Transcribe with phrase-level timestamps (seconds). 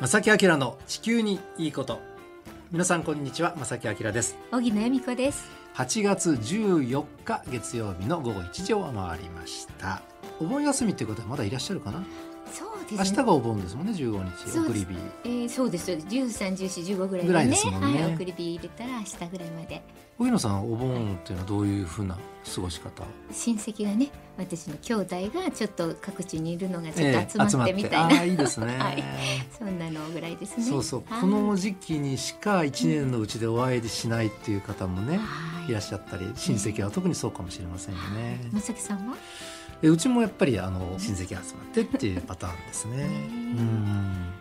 [0.00, 1.98] 正木明の地球にいいこと。
[2.70, 4.36] 皆さんこんにちは正木明です。
[4.52, 5.50] 荻野恵美子です。
[5.74, 10.00] 8月14日月曜日の午後1時を回りました。
[10.40, 12.04] お盆休みっていうことはまだいらっしゃるかな？
[12.52, 12.98] そうですね。
[12.98, 14.86] 明日がお盆ですもんね15日送り日。
[15.24, 15.90] えー、そうです。
[15.90, 18.02] よ13、14、15ぐらいぐらいねですもんね。
[18.04, 19.82] はい、送り火入れたら明日ぐらいまで。
[20.16, 22.16] 荻野さんお盆っていうのはどういうふうな
[22.54, 23.02] 過ごし方？
[23.32, 29.04] 親戚がね私の兄弟がちょっと各地にいるのがちょえっと集まってみたいな、 ああいいですね、はい
[29.58, 30.56] そんなのぐらいです。
[30.58, 31.02] ねそうそう。
[31.08, 35.70] はいこの時期にしか1年のうちでお会いしないっていう方もね、はい。
[35.70, 39.16] いらっしゃったり親戚は特にそうかもしれませんよね、まさきさんは？
[39.82, 41.42] でうちもやっぱりあの親戚集まっ
[41.72, 43.04] てっていうパターンですね。
[43.58, 44.32] うん。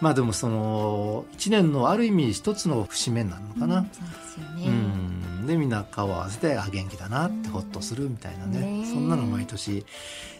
[0.00, 3.78] まあでもその一年のある意味一つの節目なのかな。
[3.78, 5.15] うんそうですよね、うん、
[5.46, 9.84] でみんな顔を合わせてあ元気だなってうんほっとするみたいなね、ねそんなの毎年。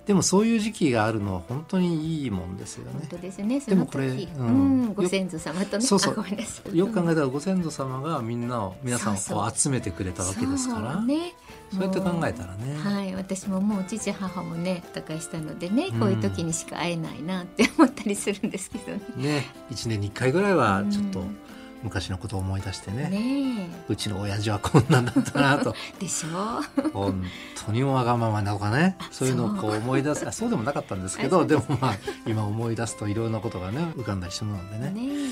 [0.06, 2.92] でもそういう時期があるのは本当にいいもんですよね。
[2.92, 3.58] 本当ですね。
[3.58, 6.76] でもこれ時、ううんん、ご先祖様とねそうそう。
[6.76, 11.00] よく考えたらご先祖様がみんなを皆さんをこう集めてくれたわけですから。
[11.00, 11.34] ね。
[11.72, 15.98] そうやって考えたらね、はい、私ももう父母もね他界したのでねうん。
[15.98, 19.00] こういう時にしか会えないなって思ったりするんですけどね。
[19.16, 21.36] ね1年に1回ぐらいはちょっとうん
[21.82, 25.74] 昔のことを思い出してね、ねうちの親父はこんなんだったなと。
[25.98, 26.60] え でしょ。
[26.82, 27.24] う本
[27.66, 30.26] 当にわがままなのかねそういうのをこう思い出す。
[30.26, 31.94] あそうでもなかったんですけどでもまあ
[32.26, 34.90] 今思い出すといろんなことがね浮かんだりするのでね。
[34.90, 35.30] ね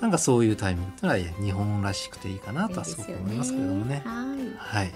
[0.00, 4.02] なんかそういうタイミングってのは日本らしくていいかなとはすごく思いますけれどもね。
[4.04, 4.82] はい。
[4.82, 4.92] はい。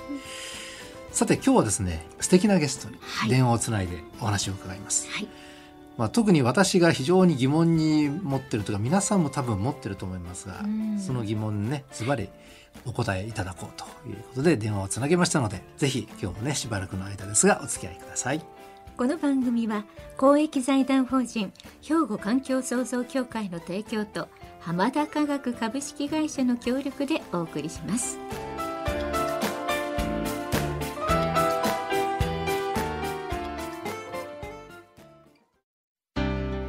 [1.13, 3.31] さて今日はですね素敵なゲストにはい。
[3.31, 5.29] 電話をつないでお話を伺います、はい
[6.01, 12.31] まあ、特に私が非常に疑問に持ってるとか皆さんも多分持ってると思いますが、うんその疑問にねズバリ
[12.87, 18.41] お答えいただこうということで電話をつなげましたのでぜひ今日もねしばらくの間ですがお付き合いください
[18.97, 19.85] この番組は
[20.17, 24.29] 公益財団法人兵庫環境創造協会の提供と
[24.61, 28.19] 浜田科学株式会社の協力でお送りします。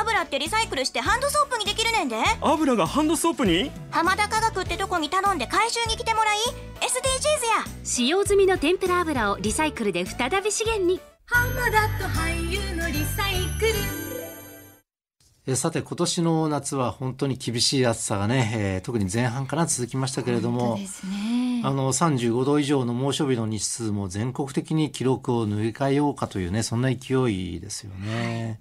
[0.00, 2.16] 油ってリサイクルしてハンドソープにできるねんで。
[2.40, 3.70] 油がハンドソープに？
[3.90, 6.38] 浜田科学ってとこに頼んで回収に来てもらい
[6.80, 7.80] SDGs や。
[7.84, 11.00] 使用済みの天ぷら油をリサイクルで再び資源に。
[15.46, 21.62] えさて今年の夏は本当に厳しい暑さがね、えー特に前半から続きましたけれども本当ですね。
[21.64, 28.58] あの35度以上の猛暑日の日数も全国的に記録を塗り替えようかというねそんな勢いですよね。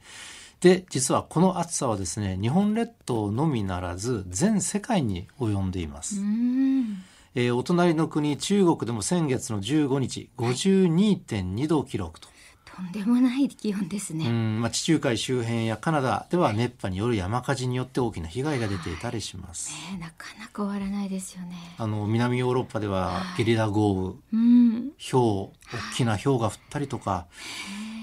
[0.63, 6.21] で実はこの暑さはですね日本列島のみならず全世界に及んでいます。
[6.21, 7.03] うん。
[7.35, 12.29] えーお隣の国中国でも先月の15日52.2度を記録と。
[12.75, 14.27] とんでもない気温ですうね。
[14.29, 19.69] んまあ、地中海周辺やカナダでは熱波による山火事によって大きな被害が出ていたりします。
[19.91, 21.55] ねなかなか終わらないですよね。
[21.77, 24.91] あの南ヨーロッパではゲリラ豪雨うん。
[25.11, 25.51] 氷大
[25.95, 27.27] きな氷が降ったりとか、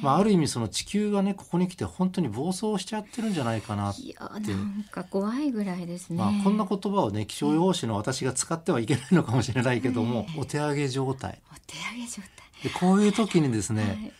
[0.02, 6.16] まあ、ある意味その地球がねここに来て本当に暴走しちゃってるんじゃないかな、いやなんか怖いぐらいですね。
[6.16, 12.62] まあ、こんな言葉をね気象予報士の私が使ってはいけないのかもしれないけども、お手上げ状態お手上げ状態。
[12.64, 14.12] でこういう時にですね、はい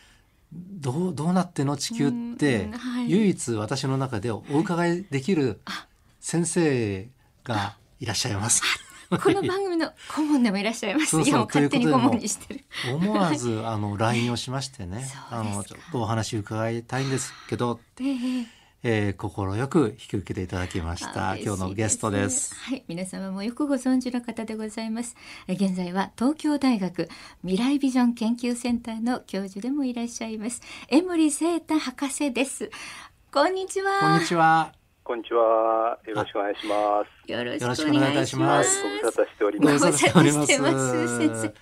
[0.53, 5.61] どうどうなっての地球って、うんはい唯一私の中でお伺いできる
[6.19, 7.07] 先生
[7.45, 8.61] がいらっしゃいます。
[9.19, 11.07] この番組の顧問でもいらっしゃいます。
[11.07, 12.63] そうそういや 勝手に顧問にしてる。
[12.93, 18.47] 思わずあの LINE をしましてねあのちょっとお話伺いたいんですけど、ええ
[18.83, 22.55] えー、心よく引き受けていただきましたあ今日のゲストです。
[22.55, 25.17] はい、皆様もよくご存知の方でございます。
[25.47, 27.09] え現在は東京大学
[27.43, 30.61] 未来ビジョン研究センターの教授でもいらっしゃいます。
[30.87, 32.71] 江森聖太博士です。
[33.31, 33.99] こんにちは。
[33.99, 34.80] こんにちは。
[35.03, 35.97] こんにちは。
[36.05, 37.31] よろしくお願いします。
[37.31, 38.45] よろししくお願いしま。
[38.45, 39.73] ますすご無沙汰しておりごます。
[39.73, 41.53] 無沙汰しております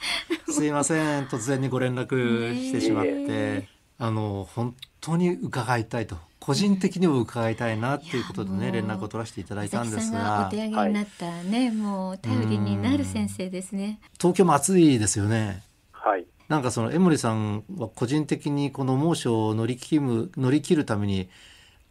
[0.47, 0.53] す。
[0.53, 14.01] すいません、突然にご連絡してしまって、ねあの本当に伺いたいと、個人的にも伺いたいなっていうことでね連絡を取らせていただいたんです佐々木さんががお手、上げになったね、もう頼りになる先生ですね。
[14.19, 15.63] 東京も暑いですよね。
[15.93, 16.25] はい。
[16.49, 21.29] なんかその江森さんは個人的にこの猛暑を乗り切る乗り切るために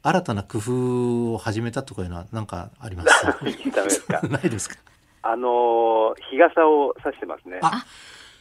[0.02, 3.08] 新たな工夫を始めたとかいうのは何かあります？
[4.28, 4.76] ないですか？
[5.22, 7.58] あの日傘を差してますね。
[7.62, 7.84] あ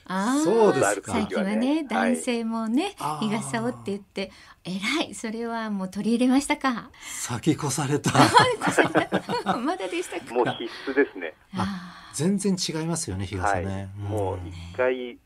[0.09, 4.31] あそうですか最近はねはい男性もね、あー日傘をって言って
[4.63, 6.89] 偉いそれはもう取り入れましたか？
[7.01, 8.11] 先越された。
[9.57, 10.33] まだでしたか？
[10.33, 11.33] もう必須ですね。
[11.57, 13.89] あ全然違いますよね、日はい傘ね。。
[13.97, 15.17] んもう一回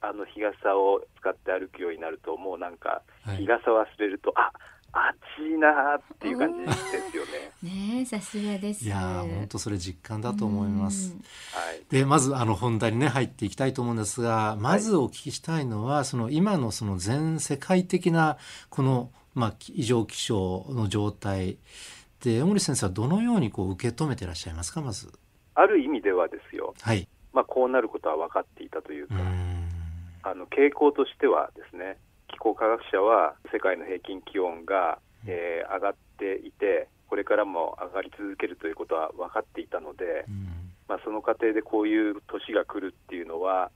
[0.00, 4.52] あの日傘を使って歩くようになるともうなんかはい日傘忘れると、あ
[4.92, 7.30] 暑いなーっていう感じですよね。
[7.62, 11.12] ーねえさすがですいやー本当それ実感だと思います。
[11.52, 11.82] はい。
[11.90, 18.38] でまずあの本題にね入っていきたいと思うんですがまずお聞きしたいのは、その今のその全世界的な
[18.70, 21.58] この、まあ、異常気象の状態
[22.24, 25.12] で江森先生はどのようにこう受け止めていらっしゃいますかまず。
[25.54, 26.74] ある意味ではですよ。
[26.80, 27.08] はい。
[27.32, 29.18] まあこうなることは分かっていたというか、う
[30.22, 31.98] あの傾向としてはですね
[32.38, 40.48] 気候科学者は世界の平均気温が、えー上がっていてこれからも上がり続けるということは分かっていたので、うん。
[40.88, 43.70] まあ、その過程でこういう年が来るっていうのは、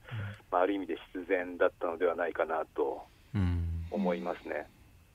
[0.51, 3.05] まあ、ある意味で必然だったのではないかなと
[3.35, 3.85] うん。
[3.91, 4.67] 思いますね。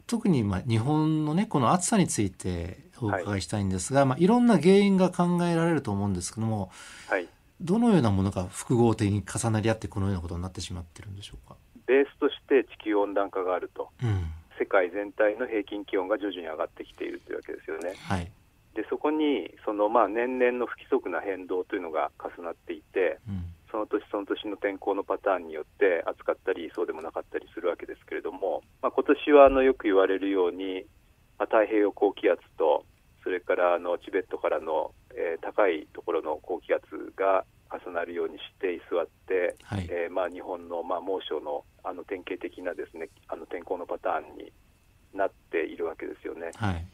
[0.07, 4.07] 特にまあ日本のねこの暑さについてお伺いしたいんですが、い。
[4.07, 6.71] まあ、いろんな原因が考えられると思うんですけども
[7.09, 7.29] はい、
[7.61, 11.57] どのようなものが複合的に重なり合ってこのようなことになってしまってるんでしょうか？
[11.87, 13.91] ベースとして地球温暖化があると。
[14.03, 14.33] うん。
[14.59, 17.95] 世界全体の平均気温が徐々に上がってきているというわけですよね。
[18.03, 18.31] はい。
[18.75, 23.45] でそこにそのまあ年々の不規則な変動というのが重なっていてうん。
[23.71, 30.85] その年その年の天候のパターンによって暑かったりそうでもなかったりするわけですけれども、まあ、今年はあのよく言われるように、
[31.39, 32.85] まあ、太平洋高気圧と
[33.29, 39.87] それからあのチベットからの、えー高いところの高気圧が重なるようにして居座って、はい。
[39.91, 44.51] えーまあ、日本のまあ猛暑のあの典型的なですねあの天候のパターンに
[45.13, 46.53] なっているわけですよね。
[46.57, 46.87] はい。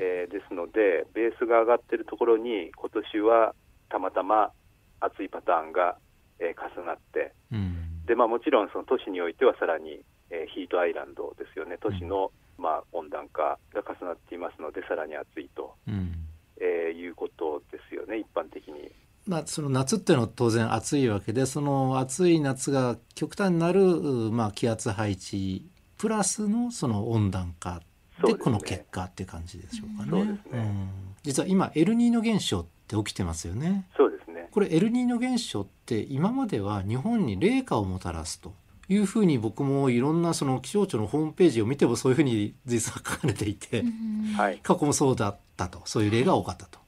[0.00, 3.54] えーですので、ベースが上がっているところに、今年は
[3.88, 4.50] たまたま
[4.98, 5.96] 暑いパターンが、
[6.40, 8.04] えー重なって、うん。
[8.04, 10.00] でまあ、もちろんその都市においてはさらに、
[10.30, 16.14] えーヒートアイランドですよね、都市の、まあ、温暖化が重なっていますので、さらに暑いと、うん
[16.60, 18.90] えーいうことですよね、一般的に。
[19.26, 25.68] まあ、その夏っていうのは当然暑いわけでその暑い夏が極端になる、うまあ、気圧配置
[25.98, 27.82] プラスのその温暖化
[28.24, 30.10] でこの結果っていう感じでしょうかね。
[30.10, 30.88] そうですねん
[31.22, 33.86] 実は今エルニーニョ現象って起きてますよね。
[33.96, 34.48] そうですね。
[34.50, 38.54] これエルニーニョ現象って今までは日本に冷夏をもたらすと
[38.88, 43.84] いうふうに僕もいろんなその気象庁のホームページを見てもそういうふうに実は書かれていて、
[44.36, 44.58] はい。
[44.62, 46.78] 過去もそうだったとそういう例が多かったと。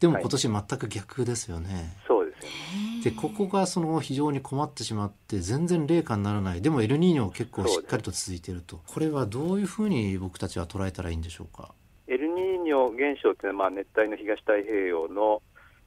[0.00, 1.96] でもはい今年全く逆ですよね。
[2.06, 3.04] そうですよね。
[3.04, 11.74] でここがその非常に困ってしまって全然冷夏にならないでもエルニーニョ結構しっかりと続いているとこれはどういうふうに僕たちは捉えたらいいんでしょうか？
[12.06, 15.42] エルニーニョ現象というのは、まあ、熱帯の東太平洋の、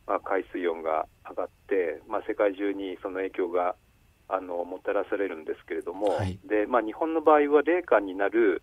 [0.06, 3.76] まあ、海水温が上がって、まあ、世界中にその影響が
[4.30, 6.38] あのもたらされるんですけれども、はい。
[6.46, 8.62] でまあ、日本の場合は冷夏になる、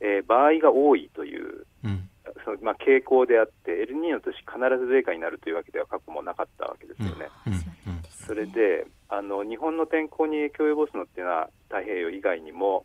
[0.00, 2.08] えー場合が多いといううん。
[2.44, 7.28] その、まあ、傾向であって、エルニーニョとして必ず冷夏になるというわけでは過去もなかったわけですうんよね。
[7.46, 7.52] うん。
[7.52, 7.60] うん。
[8.26, 12.84] それであの日本の天候に影響を及ぼすのっていうのは太平洋以外にも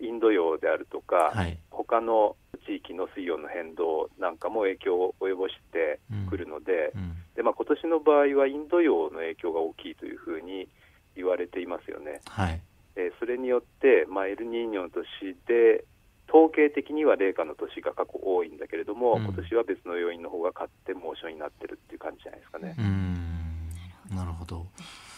[0.00, 1.58] インド洋であるとか、はい。
[1.70, 7.14] 他の地域の水温の変動なんかも影響を及ぼしてくるので,、うん。
[7.34, 10.68] でまあ、今年の場合はインド洋の影響が大きいというふうに
[11.16, 12.20] 言われていますよね。
[12.26, 12.60] はい
[12.96, 15.04] えーそれによって、まあ、エルニーニョの年
[15.46, 15.84] で
[16.28, 22.74] 統計的には冷夏の年が過去多いんだけれども、うん今年は別の要因の方が勝って猛暑になってるっていう感じじゃないですかね。
[22.78, 24.66] うーんなるほど。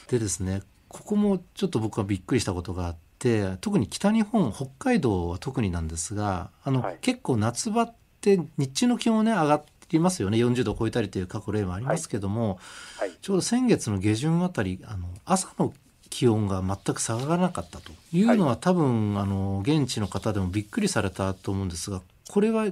[0.08, 10.38] でですねここもちょっと僕はびっくりしたことがあって特に北日本北海道は特になんですがあの、はい結構夏場って日中の気温はね上がっていますよね。
[10.38, 12.58] 40度を超えたりという過去例もありますけども、
[12.98, 13.12] はい。
[13.22, 15.72] ちょうど先月の下旬あたりあの朝の
[16.10, 22.70] 気温が全く下がらなかったというのは、多分あの現地の方でもびっくりされたと思うんですがこれはや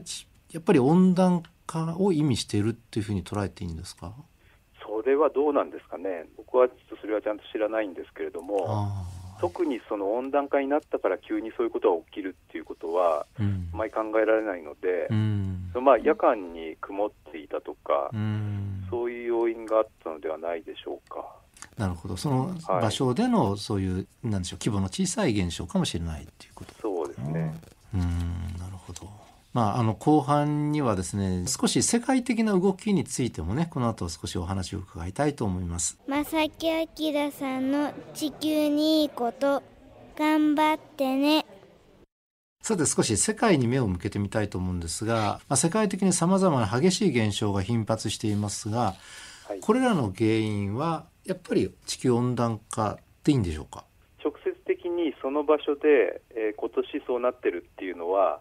[0.59, 4.13] っぱり温暖化を意味しているっていうふうに捉えていいんですか？
[4.85, 9.05] それはどうなんですかね、僕はちょっとそれはちゃんと知らないんですけれども、あ
[9.41, 13.69] 特にその温暖化になったから急にそういうことが起きるっていうことは、ん。
[13.73, 15.73] あまり考えられないので、うん。
[15.83, 18.87] まあ、夜間に曇っていたとか、うん。
[18.91, 21.25] そういう要因があったのではないでしょうか。
[21.79, 22.17] なるほど。
[22.17, 22.83] そのはい。
[22.83, 26.75] 場所でのそういう、なんでしょう規模の小さい現象かもしれないっていうこと。
[26.81, 27.55] そうですね。
[27.95, 28.01] うん。
[28.59, 29.09] なるほど。
[29.53, 35.99] まあ、あの後半にはですね少し世界的な動きについてもねこの後少しお話を伺いたいと思います。
[36.07, 36.69] 正木
[37.13, 39.63] 明さんの地球にいいこと
[40.17, 41.45] 頑張ってね。
[42.63, 48.95] さて少し世界に目を向けてみたいと思うんですが、まあ、世界的に様々な激しい現象が頻発していますが、
[49.49, 49.61] はい。
[49.61, 53.85] これらの原因はやっぱり地球温暖化でいいんでしょうか？
[54.23, 58.41] 直接的にその場所で、えー今年そうなってるっていうのは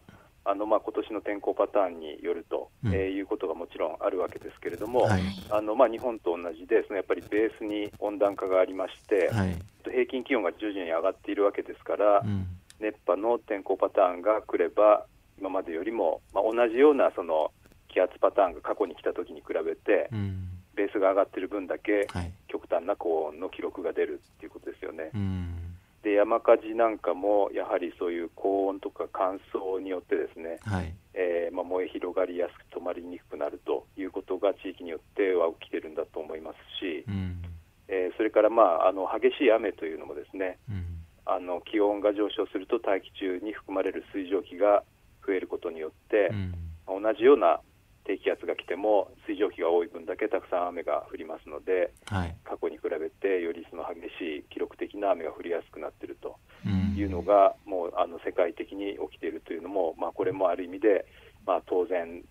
[0.49, 2.93] あの、まあ、今年の天候パターンによると、うん。
[2.93, 5.21] えーいうことがもちろんあるわけですけれども、はい。
[5.51, 12.47] あのまあ、日本と同じでそのやっぱりベースに温暖化がありまして、はい、平均気温が徐々に上がっているわけですから、うん。
[12.79, 15.05] 熱波の天候パターンが来れば
[15.37, 17.51] 今までよりも、まあ、同じようなその
[17.89, 20.47] 気圧パターンが過去に来た時に比べて、うん。
[20.75, 22.31] ベースが上がっている分だけはい。
[22.47, 25.11] 極端な高温の記録が出るっていうことですよね。
[25.13, 25.68] うん
[26.03, 30.93] で山火事なんかもやはりそういう高温とか乾燥によってですね、はい。
[31.13, 37.41] えーまあ、燃え広がりやすく止まりにくくなるということが地域によっては起きてるんだと思いますし、うん。
[37.87, 40.85] えーそれから、まあ、あの激しい雨というのもですねうん。
[41.25, 44.83] あの気温が上昇すると大気中に含まれる水蒸気が
[45.25, 47.03] 増えることによってう、ん。
[47.03, 47.59] 同じような
[48.05, 52.35] 低気圧がも水蒸気が多い分だけたくさん雨が降りますのではい。
[52.43, 56.95] 過去に比べてよりその激しい記録的な雨が降りやすくなっているとうん。
[56.95, 61.05] いうのがもうあの世界的に起きているというのも、まあ、これもある意味で、
[61.45, 62.23] まあ、当然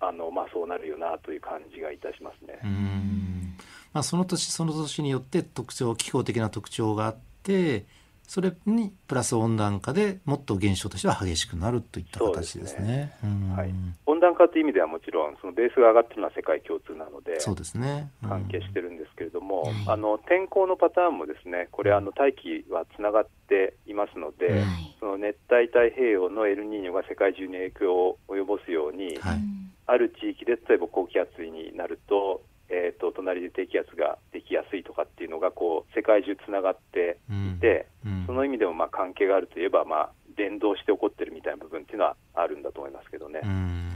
[0.00, 2.60] あの、まあ、そうなるよなという感じがいたしますね。
[2.62, 3.56] うん。
[3.92, 7.84] まあ、その年その年によって特徴気候的な特徴があって
[8.26, 13.12] それにプラス温暖化でもっと現象としては激しくなるといった形ですね。
[13.22, 13.56] うん。
[13.56, 13.74] はい、
[14.06, 18.10] 温暖化という意味ではもちろんそのベースが上がっているのは世界共通なのでそうですね。
[18.22, 24.66] うん関係してるんですけれども、あの天候のパターンもですねこれあの大気はつながっていますので、うん。
[24.98, 29.40] その熱帯太平洋のエルニーニョが世界中に影響を及ぼすように、はい。
[29.86, 38.24] ある地域で例えば高気圧になると,、えー、と隣で低気圧ができやすいとかっていうのがこう世界中つながっていて、うん。
[38.26, 43.40] その意味でもまあ関係があるといえば、まあ、連動して起こってるみたいな部分っていうのはあるんだと思いますけどね。
[43.42, 43.90] うん。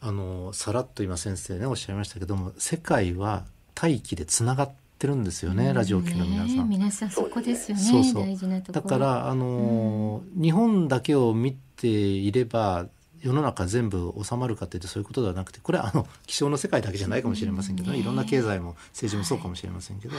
[0.00, 6.56] あのさらっと今先生ねおっしゃいましたけども世界は大気でつながってるんですよね、ラジオ機の皆さん。
[6.56, 8.22] ね皆さんそこですよねそうそう。
[8.22, 8.82] 大事なところ。
[8.82, 12.86] だからあのー日本だけを見ていれば
[13.22, 20.14] 世の中全部収まるかっていうとそういうことではなくてこれはあの気象の世界だけじゃないかもしれませんけどね、いろんな経済も政治もそうかもしれませんけど、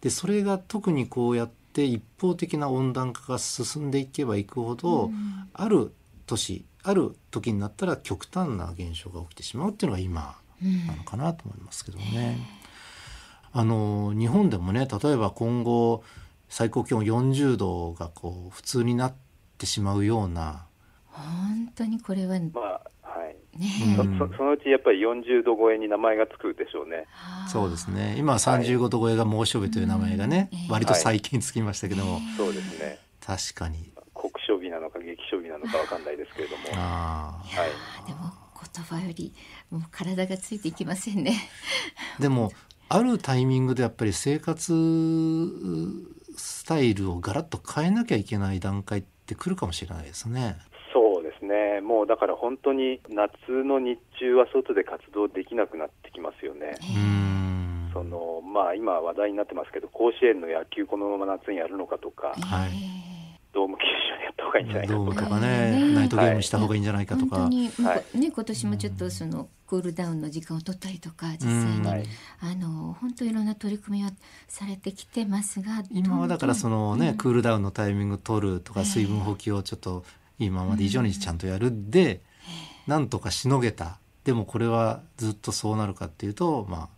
[0.00, 5.10] でそれが特にこうやって一方的な温暖化が進んでいけばいくほど、
[5.52, 5.92] ある
[6.26, 10.36] 年ある時になったら極端な現象が起きてしまうっていうのが今
[10.86, 12.38] なのかなと思いますけどね。
[13.52, 16.04] あの日本でもね例えば今後
[16.48, 19.14] 最高気温40度がこう普通になっ
[19.58, 20.66] てしまうような、
[21.20, 23.36] 本当にこれはねまあはい。
[23.60, 23.96] え。
[23.98, 27.06] うんそそそのうちやっぱり40度超えに名前がつくでしょうね。
[27.48, 28.14] そうですね。
[28.18, 32.98] 今は35度超えが猛暑日という名前がね、うん割と最近つきましたけども、そうですね。
[33.20, 33.92] 確かに。
[34.14, 37.56] 酷暑日なのか激暑日なのかわかんないですけれども、あい。
[37.56, 38.30] やーでも
[38.74, 39.32] 言葉より
[39.70, 41.32] もう体がついていきませんね。
[42.18, 42.52] ーでも
[42.88, 44.72] あるタイミングでやっぱり生活
[46.36, 50.56] スタイルをガラッと変えなきゃいけない段階って来るかもしれないですね。
[51.90, 56.78] もうだから本当に夏の日中は外で活動できなくなってきますよね。
[56.78, 57.90] うーん。
[57.92, 62.70] そのまあ、今話題になってますけど、甲子園の野球、このまま夏にやるのかとか、はい。
[63.52, 65.94] ドーム球場でやった方がいいんじゃないかとか、かねね。
[65.94, 72.06] ナイトゲームした方がいいんじゃないかとか、本当に、はいね今年もちょっとそのクールダウンの時間を取ったりとか実際に、
[72.40, 74.12] あの本当いろんな取り組みは
[74.46, 80.04] されてきてますが今はだからそのね、うんクールダウンのタイミング取るとかええ水分補給をちょっと
[80.40, 82.20] 今まで以上にちゃんとやるで、
[82.86, 86.88] なんとかしのげたでもこれはずっとそうなるかっていうとまあ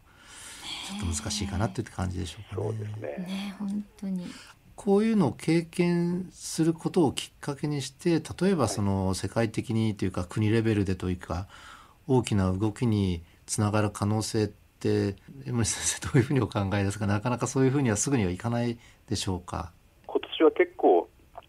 [0.88, 2.68] ちょっと難しいかなっていう感じでしょうかね。
[2.68, 3.08] そうですね。
[3.26, 4.26] ね本当に
[4.74, 11.46] こういうのを経験することをきっかけにして例えばその世界的にというか国レベルでというか
[12.08, 15.14] 大きな動きにつながる可能性って
[15.46, 17.06] 江森先生どういうふうにお考えですか？
[17.06, 19.70] なかなかそういうふうにはすぐにはいかないでしょうか？
[20.06, 21.01] 今年は結構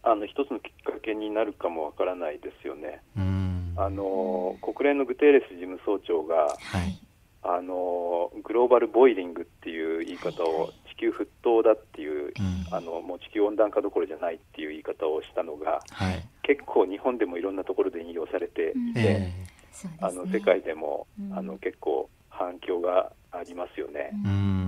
[0.04, 3.00] あの一つのきっかけになるかもわからないですよね。
[3.16, 3.74] うん。
[3.76, 7.00] あの国連のグテーレス事務総長がはい。
[7.46, 12.74] あのグローバルボイリングっていう言い方を地球沸騰だっていう、うん。
[12.74, 16.22] あのもう地球温暖化どころじゃないっていう言い方をしたのがはい。
[16.42, 19.32] 結構日本でもいろんなところで引用されていて、うで
[19.72, 19.96] すね。
[20.00, 21.38] あの世界でも、うん。
[21.38, 24.10] あの結構反響がありますよね。
[24.12, 24.63] えうん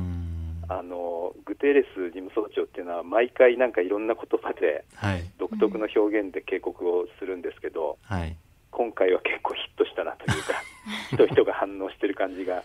[0.69, 8.37] あのグテーレス事務総長っていうのは毎回なんかいろんな言葉ではい独特の表現で警告をするんですけど、はい
[8.73, 10.53] 今回は結構ヒットしたなというか
[11.11, 12.63] 人々が反応してる感じが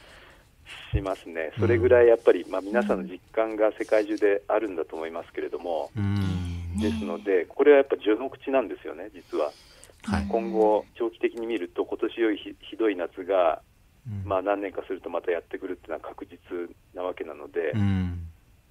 [0.92, 1.54] しますね。
[1.58, 6.22] それぐらいやっぱり、まあ、皆さんの実感が世界中であるんだと思いますけれども、うん
[6.82, 9.52] ですのでこれはやっぱ序の口なんですよね実は。
[10.04, 13.62] はい今後長期的に見ると今年よりひひどい夏が
[14.08, 14.24] うん。
[14.26, 16.40] まあ、何年かするとまたやってくるっていうのは確実
[16.94, 18.28] なわけなので,、うん。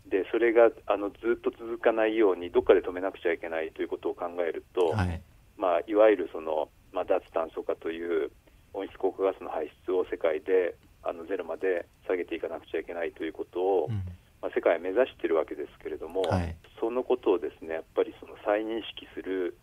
[0.08, 5.20] でそれがあのずっと続かないようにどっかで止めなくちゃいけないということを考えると、はい。
[5.56, 8.30] まあ、いわゆるその、まあ、脱炭素化という
[8.72, 14.02] 温室効果ガスの排出を世界であのゼロまで下げていかなくちゃいけないということを、うん。
[14.40, 16.56] まあ、世界は目指しているわけですけれども、はい。
[16.80, 19.56] そのことをですねやっぱりその再認識する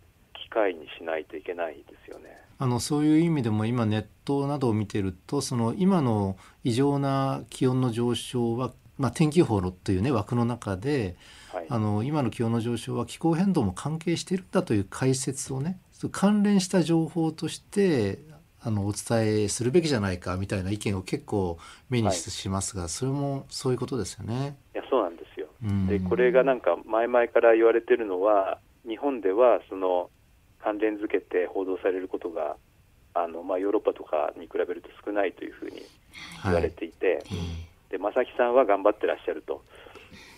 [0.48, 2.38] 機会にしないといけないですよね。
[2.60, 11.16] あのそういう意味でも今ネットなどを見てるとその今の異常な気温の上昇は、まあ、天気予報のというね枠の中で
[11.54, 15.80] はいあの今の気温の上昇は気候変動も関係しているんだという解説をね
[16.12, 18.20] 関連した情報として
[18.62, 21.58] あのお伝えするべきじゃないかみたいな意見を結構
[21.90, 24.58] 目にししますが、それもそういうことですよね。
[24.74, 30.10] いやそうなんですようんでこれがなんか前々から言われてるのは日本ではその
[30.68, 32.58] 関連づけて報道されることが
[33.14, 35.82] あの、まあ、ヨーロッパとかに比べると少ないというふうに
[36.44, 37.24] 言われていて、
[37.90, 39.64] で正木さんは頑張ってらっしゃると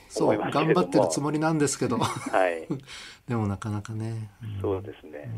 [0.08, 1.98] そう頑張ってるつもりなんですけど。
[1.98, 2.68] はい。
[3.28, 4.30] でもなかなかね。
[4.46, 4.62] ん。
[4.62, 5.32] そうですね、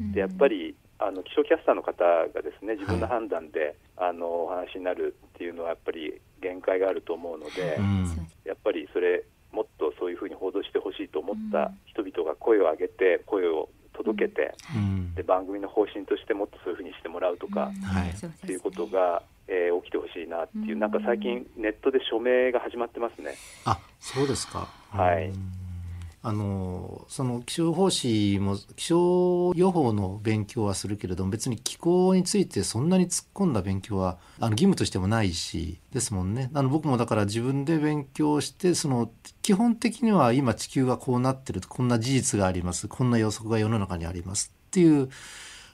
[0.00, 0.12] うん。
[0.12, 8.06] でやっぱりあの気象キャスターの方がですね自分の判断で、あのお話になるっていうのはやっぱり限界があると思うので、うん。
[8.44, 15.14] やっぱりそれもっとそういうふうに報道してほしいと思った人々が声を上げて声を届けて、うん。
[15.14, 20.80] で番組の方針としてもっとそういうふうにしてもらうとか、っていうことが、えー起きてほしいなっていう、うん。
[20.80, 23.34] なんか最近ネットで署名が始まってますね。
[23.64, 24.68] あそうですか。
[24.90, 25.28] はい。
[25.28, 25.65] うん
[26.22, 45.08] あのその気象報士も気象予報の勉強はするけれども別に気候についてそんなに突っ込んだ勉強はあの義務としてもないしですもんねあの僕もだから自分で勉強してその基本的には今地球がこうなってるこんな事実がありますこんな予測が世の中にありますっていう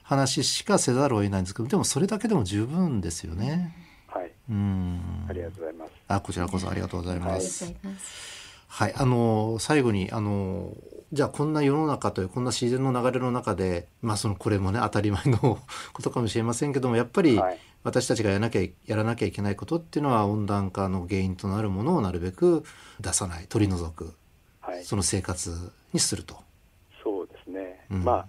[0.03, 3.75] 話しかせざるを得ないんですけどでもそれだけでも十分ですよね。
[4.07, 5.91] はい、うんありがとうございます。
[6.07, 7.65] あこちらこそありがとうございまありがとうす。
[7.65, 8.42] ございます。
[8.73, 10.75] はい、あの最後にあの
[11.11, 15.37] じゃあこんな世の中というこんな自然の流れの中で、まあ、そのこれもね当たり前の
[15.93, 17.59] ことかもしれませんけどもやっぱりはい。
[17.83, 22.63] 私たちがやらなきゃやらなきゃいけないことっていうのは温暖化の原因となるものをなるべく
[23.01, 24.13] 出さない取り除く
[24.61, 26.37] はい、その生活にすると。
[27.03, 28.03] そうですね、うん。
[28.03, 28.27] まあ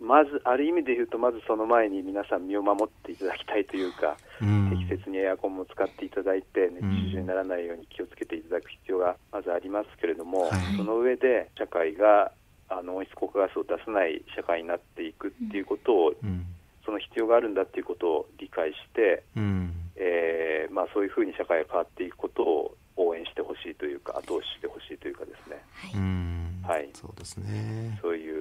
[0.00, 4.70] まずある意味で言うとまずその前に皆さん身を守っていただきたいというか、うん。
[4.70, 10.76] 適切にエアコンも使っていただいて熱中症にならないように気をつけていただく必要がまずありますけれども、はい。
[10.76, 12.32] その上で社会が
[12.68, 16.46] あの温室効果ガスを出さない社会になっていくっていうことを、うん。
[16.84, 19.72] その必要があるんだっていうことを理解して、うん。
[19.96, 25.62] えーまあ、そういうふうに社会が変わっていくことを応援してほしいというか後押ししてほしいというかですね。
[25.94, 26.62] うん。
[26.66, 26.88] はい。
[26.94, 27.98] そうですね。
[28.02, 28.33] そういう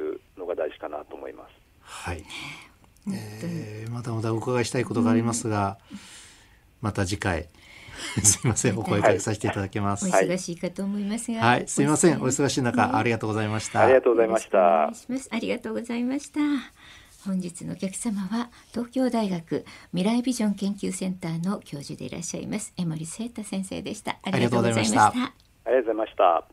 [0.43, 1.51] のが大事かなと思います。
[1.81, 2.23] はい、
[3.11, 5.77] えーまだまだお伺いしたいことがありますが、
[6.81, 7.47] また次回
[8.23, 10.05] すいませんお声かけさせていただきます。
[10.05, 12.21] お忙しいかと思いますが、はい、すみません。
[12.21, 13.81] お忙忙しい中、ありがとうございました。
[13.81, 14.95] ありがとうございましたい。
[14.95, 15.29] します。
[15.31, 16.39] ありがとうございました。
[17.25, 24.17] 本日のお客様は東京大学未来ビジョン研究センターの教授でいらっしゃいます江森聖太先生でした。
[24.23, 25.07] ありがとうございました。
[25.07, 26.52] ありがとうございました。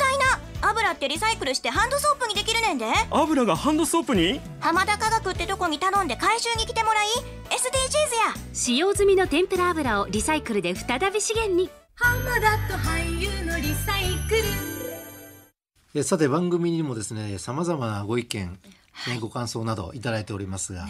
[0.71, 2.85] 油ってリサイクルしてハンドソープにできるねんで。
[3.11, 4.39] 油がハンドソープに？
[4.59, 7.07] 浜田科学ってとこに頼んで回収に来てもらい
[7.49, 7.55] SDGs
[8.39, 8.49] や。
[8.53, 11.69] 使用済みの天ぷら油をリサイクルで再び資源に。
[15.93, 18.57] えさて番組にもですね、さまざまなご意見、
[19.07, 20.87] ねご感想などいただいておりますが、は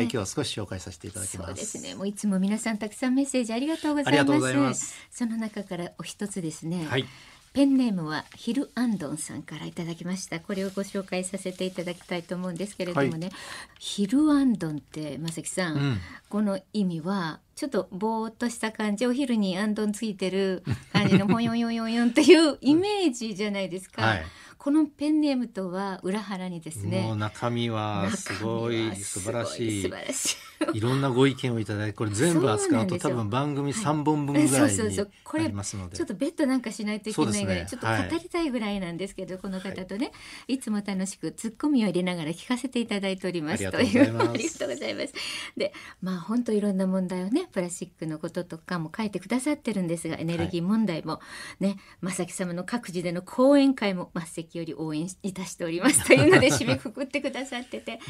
[0.00, 1.48] い、今日は少し紹介させていただきます。
[1.48, 1.94] そうですね。
[1.94, 4.08] もういつも皆さんたくさんメッセージありがとうございます。
[4.08, 4.94] ありがとうございます。
[5.10, 6.86] その中からお一つですね。
[6.88, 7.06] はい、
[7.54, 10.40] ペンネームはヒルアンドンさんからいただきました。
[10.40, 13.30] これをご紹介させていただきたいと思うんですけれどもね、
[13.78, 15.98] ヒルアンドンってまさきさん、うん。
[16.28, 24.02] この意味はちょっとぼーっとした感じ、お昼にアンドンついてる 感じのポヨンヨンヨンヨンっていうイメージじゃないですか。
[24.02, 24.26] はい。
[24.58, 27.02] このペンネームとは裏腹にですね。
[27.02, 29.82] もう中身はすごい素晴らしい。
[29.82, 30.36] 素晴らしい
[30.72, 35.96] いろんなご意見をいただいてこれ全部扱うと多分番組3本分ぐらいになりますので。
[35.96, 40.12] ちょっとベッドなんかしないといけないぐらい、ね、ちょっと語りたいぐらいなんですけど、はい、この方とね
[40.48, 45.12] いつも楽しくツッコミを入れながら聞かせていただいておりますというありがとうございます。
[45.56, 51.20] でまあ本当いろんな問題をねプラスチックのこととかも書いてくださってるんですがエネルギー問題も
[51.60, 51.68] ね、
[52.00, 58.00] はい、正樹様の各自での講演会も末席より応援いたしておりますというので 締めくくってくださってて。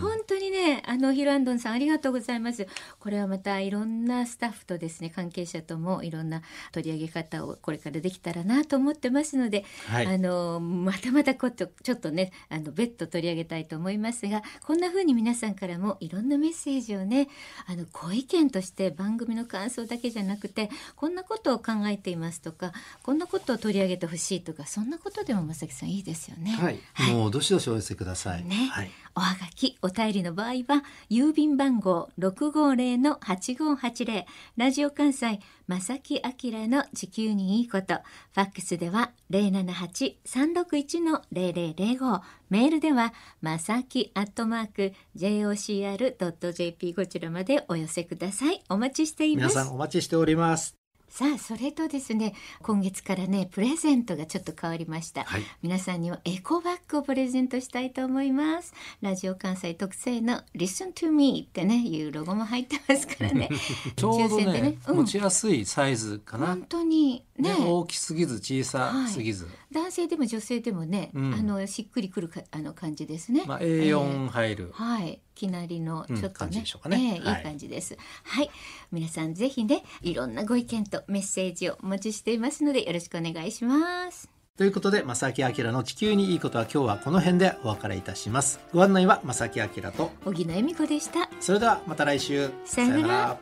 [0.00, 2.66] 本当にねあのヒロアンドンさんありがとうございます。
[2.98, 17.28] これはまたいろんなスタッフとですね関係者ともいろんな取り上げ方をこれからできたらなと思ってますので、はい、あのまたまたこちょちょっとねあの別途取り上げたいと思いますがこんな風に皆さんからもいろんなメッセージをね
[17.66, 26.52] あのご意見として番組の感想だけじゃなくてこんなことを考えていますとかこんなことを取り上げてほしいとかそんなことでも正木さんいいですよね。
[26.52, 28.44] はい、はい、もうどしどしお寄せください。
[28.44, 34.24] ね、はい、おはがきお便りの場合は郵便番号六五零の八五八零。
[34.56, 37.94] ラジオ関西正木明の地球にいいこと。
[38.32, 42.22] ファックスでは零七八三六一の零零零五。
[42.48, 48.62] メールでは正木アットマーク jocr ドット jp こちらまでお寄せください。
[48.68, 49.54] お待ちしています。
[49.54, 50.81] 皆さんお待ちしております。
[51.12, 58.72] さあそれとですね今月からねプレゼントがちょっと変わりました、はい、皆さんにはエコバッグをプレゼントしたいと思います。
[59.02, 63.50] ラジオ関西特製の Listen to me ってねいうロゴも入ってますからね。
[63.94, 64.78] ちょうどね、ね。
[64.88, 66.46] うん、持ちやすいサイズかな。
[66.46, 67.56] 本当にね。
[67.58, 76.64] 大きすぎず小さすぎず、はい、男性でも女性でもね、うん、あのしっくりくるかあの感じですね、まあ、A4 入る、えー、はいきなりのちょっとね。
[76.84, 77.20] うん、ね。
[77.24, 77.40] えー、い。
[77.40, 78.50] い感じです、はい、
[78.90, 84.30] 皆さんぜひねいろんなご意見とメッセージをお待ちしていますのでよろしくお願いします。
[84.56, 88.60] ということで正木明の地球にいいことは今日はこの辺でお別れいたします。
[88.72, 90.10] ご案内は正木明と。
[90.24, 91.30] 小木恵美子でした。
[91.40, 92.50] それではまた来週。
[92.64, 93.38] さよなら。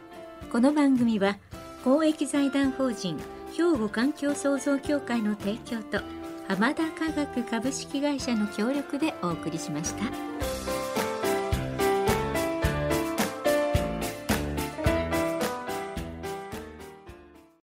[0.52, 1.38] この番組は
[1.84, 3.18] 公益財団法人
[3.52, 6.00] 兵庫環境創造協会の提供と
[6.48, 10.89] 浜田科学株式会社の協力でお送りしました。